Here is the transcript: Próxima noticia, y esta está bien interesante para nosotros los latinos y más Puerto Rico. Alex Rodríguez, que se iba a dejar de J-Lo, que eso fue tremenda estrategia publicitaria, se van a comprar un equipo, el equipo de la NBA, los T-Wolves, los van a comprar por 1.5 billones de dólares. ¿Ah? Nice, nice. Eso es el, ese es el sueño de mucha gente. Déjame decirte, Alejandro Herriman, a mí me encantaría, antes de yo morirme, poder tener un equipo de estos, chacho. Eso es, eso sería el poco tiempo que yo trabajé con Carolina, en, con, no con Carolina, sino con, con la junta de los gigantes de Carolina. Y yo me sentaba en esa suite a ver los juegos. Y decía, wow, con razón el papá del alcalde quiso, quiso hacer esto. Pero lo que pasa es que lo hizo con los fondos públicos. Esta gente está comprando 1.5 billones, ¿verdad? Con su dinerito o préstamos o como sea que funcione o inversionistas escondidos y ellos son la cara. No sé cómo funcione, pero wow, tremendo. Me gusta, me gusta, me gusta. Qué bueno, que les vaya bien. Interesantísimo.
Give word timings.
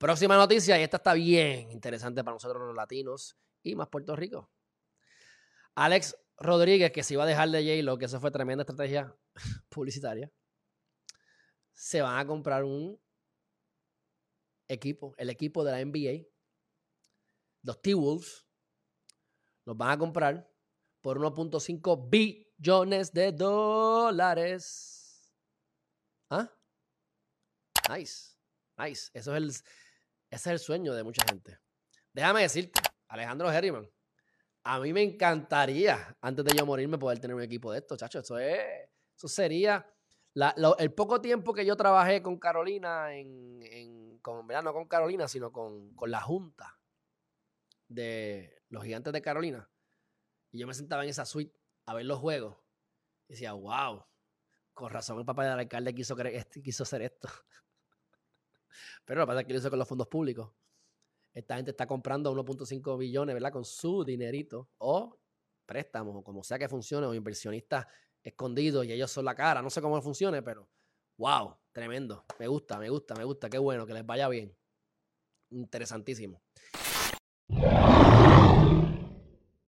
Próxima 0.00 0.34
noticia, 0.34 0.80
y 0.80 0.82
esta 0.82 0.96
está 0.96 1.12
bien 1.12 1.70
interesante 1.70 2.24
para 2.24 2.34
nosotros 2.34 2.66
los 2.66 2.74
latinos 2.74 3.36
y 3.62 3.74
más 3.74 3.86
Puerto 3.88 4.16
Rico. 4.16 4.50
Alex 5.74 6.16
Rodríguez, 6.38 6.90
que 6.90 7.02
se 7.02 7.12
iba 7.12 7.24
a 7.24 7.26
dejar 7.26 7.50
de 7.50 7.62
J-Lo, 7.62 7.98
que 7.98 8.06
eso 8.06 8.18
fue 8.18 8.30
tremenda 8.30 8.62
estrategia 8.62 9.14
publicitaria, 9.68 10.32
se 11.74 12.00
van 12.00 12.18
a 12.18 12.26
comprar 12.26 12.64
un 12.64 12.98
equipo, 14.68 15.14
el 15.18 15.28
equipo 15.28 15.64
de 15.64 15.72
la 15.72 15.84
NBA, 15.84 16.26
los 17.62 17.82
T-Wolves, 17.82 18.46
los 19.66 19.76
van 19.76 19.90
a 19.90 19.98
comprar 19.98 20.50
por 21.02 21.18
1.5 21.18 22.08
billones 22.08 23.12
de 23.12 23.32
dólares. 23.32 25.30
¿Ah? 26.30 26.50
Nice, 27.90 28.34
nice. 28.78 29.10
Eso 29.12 29.36
es 29.36 29.42
el, 29.42 29.52
ese 30.30 30.50
es 30.50 30.52
el 30.52 30.58
sueño 30.58 30.94
de 30.94 31.02
mucha 31.02 31.24
gente. 31.28 31.58
Déjame 32.12 32.42
decirte, 32.42 32.80
Alejandro 33.08 33.50
Herriman, 33.50 33.90
a 34.62 34.78
mí 34.78 34.92
me 34.92 35.02
encantaría, 35.02 36.16
antes 36.20 36.44
de 36.44 36.54
yo 36.54 36.64
morirme, 36.64 36.98
poder 36.98 37.18
tener 37.18 37.34
un 37.34 37.42
equipo 37.42 37.72
de 37.72 37.78
estos, 37.78 37.98
chacho. 37.98 38.20
Eso 38.20 38.38
es, 38.38 38.88
eso 39.16 39.28
sería 39.28 39.86
el 40.78 40.92
poco 40.92 41.20
tiempo 41.20 41.52
que 41.52 41.64
yo 41.64 41.76
trabajé 41.76 42.22
con 42.22 42.38
Carolina, 42.38 43.14
en, 43.14 44.18
con, 44.22 44.46
no 44.46 44.72
con 44.72 44.86
Carolina, 44.86 45.26
sino 45.26 45.50
con, 45.52 45.94
con 45.94 46.10
la 46.10 46.20
junta 46.20 46.78
de 47.88 48.62
los 48.68 48.84
gigantes 48.84 49.12
de 49.12 49.22
Carolina. 49.22 49.68
Y 50.52 50.58
yo 50.58 50.66
me 50.66 50.74
sentaba 50.74 51.02
en 51.04 51.10
esa 51.10 51.24
suite 51.24 51.58
a 51.86 51.94
ver 51.94 52.06
los 52.06 52.18
juegos. 52.18 52.56
Y 53.28 53.32
decía, 53.32 53.52
wow, 53.52 54.04
con 54.72 54.90
razón 54.90 55.18
el 55.18 55.24
papá 55.24 55.44
del 55.44 55.58
alcalde 55.58 55.94
quiso, 55.94 56.16
quiso 56.62 56.82
hacer 56.82 57.02
esto. 57.02 57.28
Pero 59.04 59.20
lo 59.20 59.26
que 59.26 59.28
pasa 59.28 59.40
es 59.40 59.46
que 59.46 59.52
lo 59.52 59.58
hizo 59.58 59.70
con 59.70 59.78
los 59.78 59.88
fondos 59.88 60.08
públicos. 60.08 60.50
Esta 61.32 61.56
gente 61.56 61.70
está 61.70 61.86
comprando 61.86 62.34
1.5 62.34 62.98
billones, 62.98 63.34
¿verdad? 63.34 63.52
Con 63.52 63.64
su 63.64 64.04
dinerito 64.04 64.70
o 64.78 65.20
préstamos 65.64 66.16
o 66.16 66.24
como 66.24 66.42
sea 66.42 66.58
que 66.58 66.68
funcione 66.68 67.06
o 67.06 67.14
inversionistas 67.14 67.86
escondidos 68.22 68.84
y 68.84 68.92
ellos 68.92 69.10
son 69.10 69.24
la 69.24 69.34
cara. 69.34 69.62
No 69.62 69.70
sé 69.70 69.80
cómo 69.80 70.00
funcione, 70.02 70.42
pero 70.42 70.68
wow, 71.16 71.56
tremendo. 71.72 72.24
Me 72.38 72.48
gusta, 72.48 72.78
me 72.78 72.88
gusta, 72.88 73.14
me 73.14 73.24
gusta. 73.24 73.48
Qué 73.48 73.58
bueno, 73.58 73.86
que 73.86 73.94
les 73.94 74.04
vaya 74.04 74.28
bien. 74.28 74.56
Interesantísimo. 75.50 76.42